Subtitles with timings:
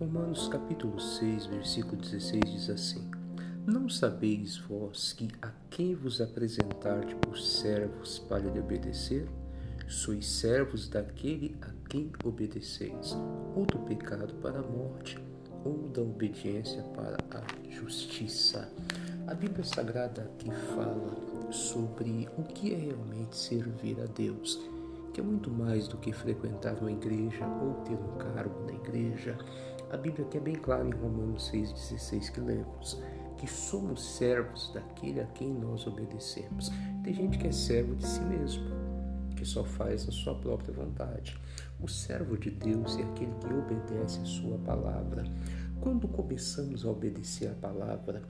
[0.00, 3.08] Romanos capítulo 6, versículo 16 diz assim:
[3.64, 9.28] Não sabeis vós que a quem vos apresentarde por servos para lhe obedecer,
[9.86, 13.16] sois servos daquele a quem obedeceis,
[13.54, 15.16] ou do pecado para a morte,
[15.64, 18.68] ou da obediência para a justiça.
[19.28, 24.58] A Bíblia Sagrada aqui fala sobre o que é realmente servir a Deus
[25.14, 29.38] que é muito mais do que frequentar uma igreja ou ter um cargo na igreja.
[29.90, 33.00] A Bíblia aqui é bem clara em Romanos 6,16 que lemos
[33.36, 36.70] que somos servos daquele a quem nós obedecemos.
[37.02, 38.64] Tem gente que é servo de si mesmo,
[39.36, 41.38] que só faz a sua própria vontade.
[41.80, 45.24] O servo de Deus é aquele que obedece a sua palavra.
[45.80, 48.22] Quando começamos a obedecer a palavra,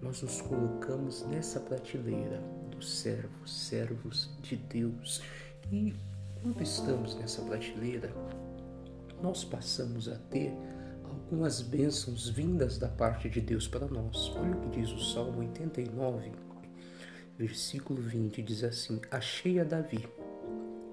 [0.00, 2.40] nós nos colocamos nessa prateleira
[2.70, 5.20] dos servos, servos de Deus.
[5.70, 5.94] E
[6.44, 8.12] quando estamos nessa prateleira,
[9.22, 10.52] nós passamos a ter
[11.02, 14.28] algumas bênçãos vindas da parte de Deus para nós.
[14.36, 16.32] Olha o que diz o Salmo 89,
[17.38, 20.06] versículo 20, diz assim: Achei a Davi,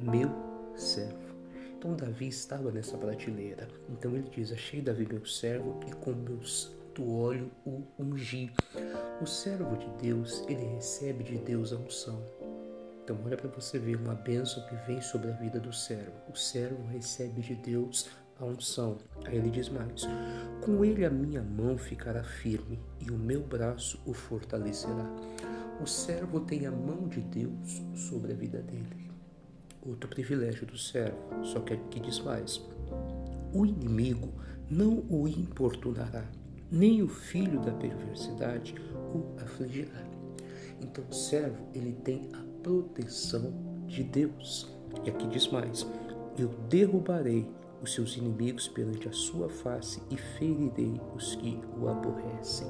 [0.00, 0.30] meu
[0.74, 1.34] servo.
[1.76, 3.68] Então Davi estava nessa prateleira.
[3.90, 8.50] Então ele diz: Achei Davi meu servo e com meus do óleo o ungi.
[9.20, 12.22] O servo de Deus, ele recebe de Deus a unção.
[13.04, 16.10] Então, olha para você ver uma bênção que vem sobre a vida do servo.
[16.32, 18.08] O servo recebe de Deus
[18.40, 18.96] a unção.
[19.26, 20.08] Aí ele diz mais:
[20.64, 25.06] Com ele a minha mão ficará firme e o meu braço o fortalecerá.
[25.82, 29.10] O servo tem a mão de Deus sobre a vida dele.
[29.82, 32.58] Outro privilégio do servo, só que aqui diz mais:
[33.52, 34.32] O inimigo
[34.70, 36.24] não o importunará,
[36.72, 38.74] nem o filho da perversidade
[39.14, 40.02] o afligirá.
[40.80, 43.52] Então, o servo ele tem a proteção
[43.86, 44.74] de Deus.
[45.04, 45.86] E aqui diz mais:
[46.36, 47.46] Eu derrubarei
[47.82, 52.66] os seus inimigos perante a sua face e ferirei os que o aborrecem.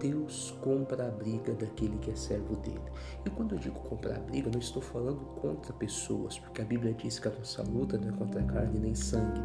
[0.00, 2.80] Deus compra a briga daquele que é servo dele.
[3.24, 6.94] E quando eu digo comprar a briga, não estou falando contra pessoas, porque a Bíblia
[6.94, 9.42] diz que a nossa luta não é contra carne nem sangue.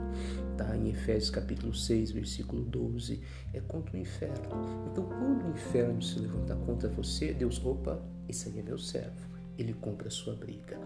[0.57, 0.75] Tá?
[0.77, 3.21] Em Efésios capítulo 6, versículo 12,
[3.53, 4.49] é contra o inferno.
[4.89, 9.34] Então, quando o inferno se levantar contra você, Deus, opa, esse aí é meu servo
[9.57, 10.79] ele compra a sua briga.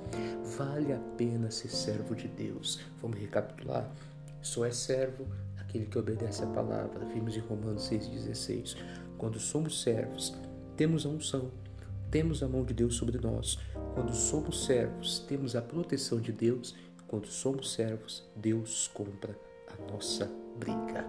[0.57, 2.79] Vale a pena ser servo de Deus.
[3.01, 3.89] Vamos recapitular?
[4.41, 7.05] Só é servo aquele que obedece a palavra.
[7.05, 8.77] Vimos em Romanos 6,16.
[9.17, 10.35] Quando somos servos,
[10.75, 11.51] temos a unção,
[12.09, 13.59] temos a mão de Deus sobre nós.
[13.93, 16.75] Quando somos servos, temos a proteção de Deus.
[17.07, 19.37] Quando somos servos, Deus compra
[19.67, 21.05] a nossa briga.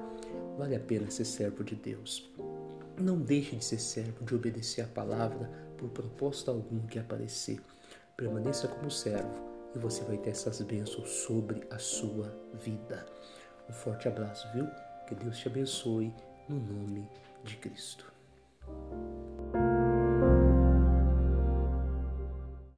[0.59, 2.28] Vale a pena ser servo de Deus.
[2.98, 7.60] Não deixe de ser servo, de obedecer a palavra por proposta alguma que aparecer.
[8.14, 13.06] Permaneça como servo e você vai ter essas bênçãos sobre a sua vida.
[13.68, 14.66] Um forte abraço, viu?
[15.08, 16.14] Que Deus te abençoe
[16.48, 17.08] no nome
[17.44, 18.09] de Cristo.